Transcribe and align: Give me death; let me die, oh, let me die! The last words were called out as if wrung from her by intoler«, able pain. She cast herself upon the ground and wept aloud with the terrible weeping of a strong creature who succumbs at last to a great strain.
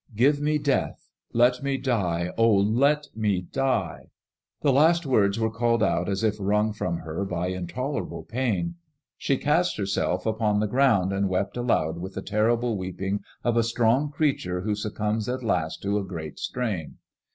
Give 0.15 0.41
me 0.41 0.57
death; 0.57 1.11
let 1.31 1.61
me 1.61 1.77
die, 1.77 2.31
oh, 2.35 2.55
let 2.55 3.05
me 3.15 3.39
die! 3.39 4.09
The 4.61 4.73
last 4.73 5.05
words 5.05 5.37
were 5.37 5.51
called 5.51 5.83
out 5.83 6.09
as 6.09 6.23
if 6.23 6.37
wrung 6.39 6.73
from 6.73 6.97
her 7.01 7.23
by 7.23 7.51
intoler«, 7.51 8.03
able 8.07 8.23
pain. 8.23 8.77
She 9.15 9.37
cast 9.37 9.77
herself 9.77 10.25
upon 10.25 10.59
the 10.59 10.65
ground 10.65 11.13
and 11.13 11.29
wept 11.29 11.55
aloud 11.55 11.99
with 11.99 12.15
the 12.15 12.23
terrible 12.23 12.79
weeping 12.79 13.19
of 13.43 13.55
a 13.55 13.61
strong 13.63 14.09
creature 14.11 14.61
who 14.61 14.73
succumbs 14.73 15.29
at 15.29 15.43
last 15.43 15.83
to 15.83 15.99
a 15.99 16.03
great 16.03 16.39
strain. 16.39 16.97